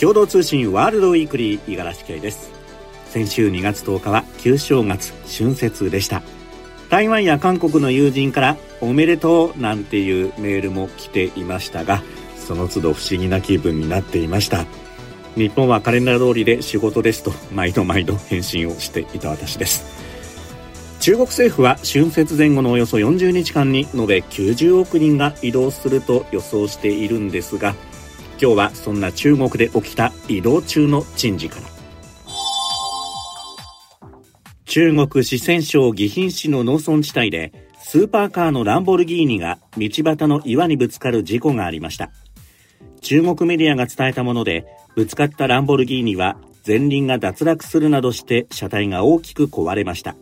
[0.00, 2.52] 共同通信ワールドウィークリー五十嵐圭です。
[3.06, 6.22] 先週2月10日は旧正月春節でした。
[6.88, 12.02] 台湾や韓国の友人からおめでとうなんていうメールも来ていましたが
[12.36, 14.66] その都度不思議な気分になっていました。
[15.34, 19.84] 日本はカレンダー通りで仕事ですと毎度毎度返信をしていた私です。
[21.00, 27.74] 中国政府は春節前後のおよそ40日間に延べ90億人が移動すると予想しているんですが
[28.40, 31.62] 今日はそんな中国で起きた移動中の珍事から。
[34.64, 37.52] 中国四川省宜賓市の農村地帯で
[37.82, 42.10] スーパーカーのランボルギーニが道端の岩にぶつかる事故がありました。
[43.00, 46.36] 中国メディアが伝えたものでぶつかったランボルギーニは
[46.66, 50.14] 前輪が脱落するなどして車体が大きく壊れました。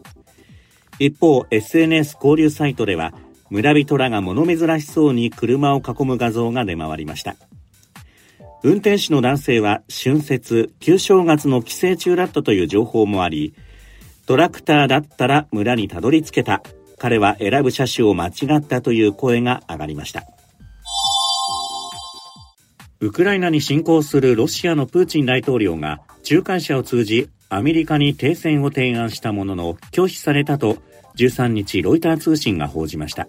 [0.98, 3.12] 一方 SNS 交流サイトでは
[3.51, 7.37] 村人らが物珍しそうに車を囲む画像が出回りました。
[8.66, 13.55] 運転手の男性は春節、旧正月の帰省中だったという情報もあり、
[14.27, 16.64] トラクターだったら村にたどり着けた。
[16.98, 20.25] 彼は選ぶ車種を間違ったという声が上がりました。
[22.98, 30.78] ウクライナに侵攻するロシアのプーチン大統領が仲介者を通じアメリカに停戦を提案したものの拒否されたと
[31.14, 33.28] 13日ロイター通信が報じました。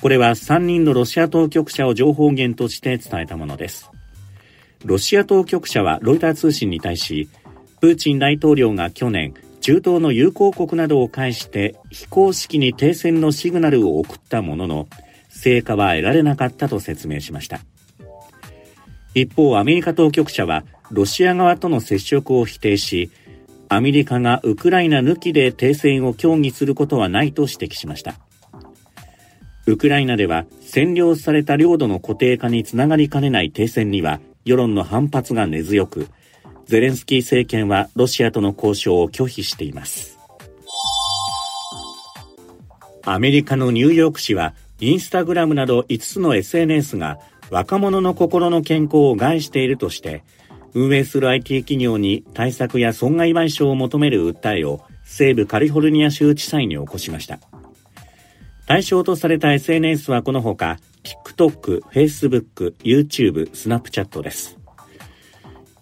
[0.00, 3.92] これは3人のロシア当局者を情報源として伝えたものです。
[4.84, 7.28] ロシア当局者はロイター通信に対し、
[7.80, 14.88] プーチン大統領が去年、中東の友好国などを介して非公式に停戦のシグナルを送ったものの、
[15.28, 17.60] 成果は得られなかったと説明しました。
[19.14, 23.10] 一方、アメリカ当局者はロシア側との接触を否定し、
[23.68, 28.14] アメリカがウクライナ抜きで停戦を協議することはないと指摘しました。
[29.66, 36.08] ウクライナでは占領された領土の固定化につながりかねない停戦には世論の反発が根強く、
[36.66, 40.18] ゼレンスキー政権はロシアとの交渉を拒否しています。
[43.04, 47.18] アメリカのニューヨーク市は、インスタグラムなど5つの SNS が
[47.50, 50.24] 若者の心の健康を害しているとして、
[50.74, 57.38] 運営する IT 企業に対策や損害賠償を求める訴えを西部カリフォルニア州地裁に起こしました。
[58.66, 64.58] 対象とされた SNS はこのほか、TikTok、Facebook、YouTube、Snapchat です。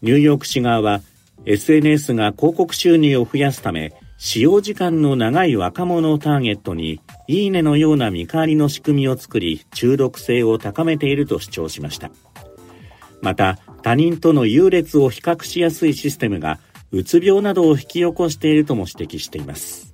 [0.02, 1.02] ニューヨーク市側は
[1.44, 12.10] SNS が広告収入を増やすため使用時間の長い若者をターゲットにいいねのような見返りの仕組みを作り中毒性を高めていると主張しました。
[13.22, 16.58] また他人との優劣を比較しやすいシステムが
[16.92, 19.89] うつ病などを引き起こしているとも指摘しています。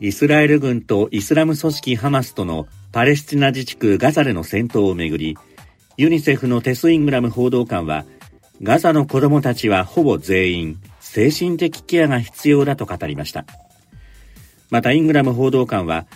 [0.00, 5.36] イスラエル軍とイスラム組織ハマスとのパレスチナ自治区ガザでの戦闘をめぐり、
[5.98, 8.06] ユニセフのテス・イングラム報道官は、
[8.62, 13.44] ガザの子供たちはほぼ全員、精神的ケアが必要だと語りました。
[14.70, 16.06] またイングラム報道官は、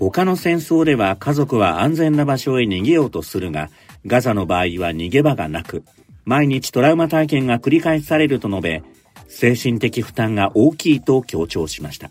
[0.00, 3.70] 他の戦争では家族は安全な場所へ逃げようとするが、
[4.04, 5.84] ガザの場合は逃げ場がなく、
[6.24, 8.82] 毎日トラウマ体験が繰り返されると述べ、
[9.28, 12.10] 精神的負担が大きいと強調しました。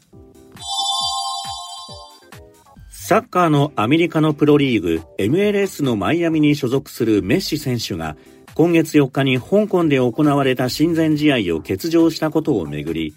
[3.07, 8.17] サッカーのアメリカのプロリーグ MLS のマイアミに所属するメッシ選手が
[8.53, 13.15] 今月4日に香港で行われた親善試合を欠場したことをめぐり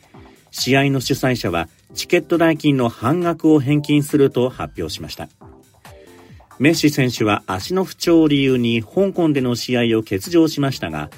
[0.53, 5.29] 試合の主催者はチケット代金の半額を返金すると発表しました。
[6.61, 11.11] メッシ選手は足の不調を理由に香港での試合を欠場しましたが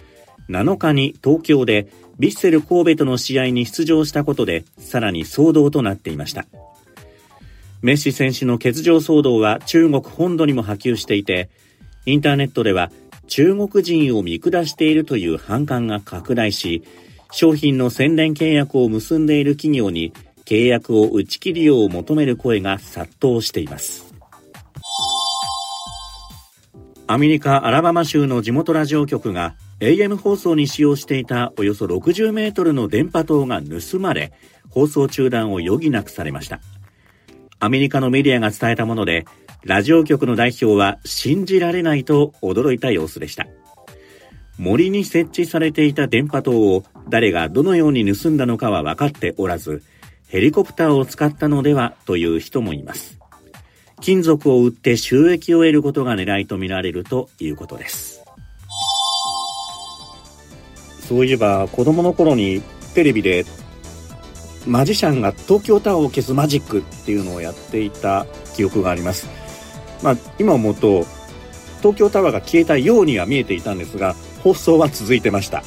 [0.48, 6.46] 7日に東京でヴィッセル神戸との試合に出場したことでさらに騒動となっていました。
[7.82, 11.50] メッシ選手の欠場騒動は中国本土にも波及していて、
[12.06, 12.92] インターネットでは
[13.26, 16.84] 中国人を見下しているという反感が拡大し、
[17.32, 20.12] 商品の宣伝契約を結んでいる企業に
[20.44, 24.14] 契約を打ち切るよう求める声が殺到しています。
[27.08, 34.32] アメリカ・アラバマ州の地元ラジオ局が AM 放送に使用していたおよそ60メートルの電波塔が盗まれ、
[34.70, 36.60] 放送中断を余儀なくされました。
[37.62, 39.24] アメリカのメディアが伝えたもので、
[39.62, 43.46] ラジオ局の代表は信じられないと驚いた様子でした。
[44.58, 49.84] 森に設置されていた電波塔を誰がどのように盗んだのかは分かっておらず、
[50.26, 53.20] ヘリコプターを使ったのではという人もいます。
[54.00, 58.24] 金属を売って収益を得ることが狙いとみられるということです。
[60.98, 62.60] そういえば子供の頃に
[62.96, 63.44] テレビで
[64.66, 69.28] マジシャンが東京タワーを消すマジックっていうのをやっていた記憶があります。
[70.02, 71.06] まあ、今思うと、
[71.78, 75.62] 東京タワーが消えたようには見えていたんですが放送は続いてました。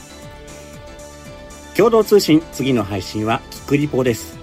[1.76, 4.38] 共同通信次の配信はキクリポです。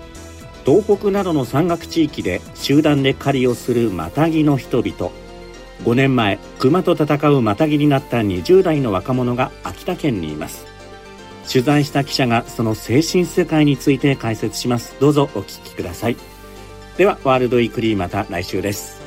[0.66, 5.10] 東北などの山岳地域で集団で狩りをするマタギの人々。
[5.84, 10.71] 5年前熊と戦うマタギになった20代の若者が秋田県にいます。
[11.50, 14.96] 取材した記者がその精神世界について解説します。
[15.00, 16.16] どうぞお聞きください。
[16.96, 19.01] ではワールドウィークリーまた来週です。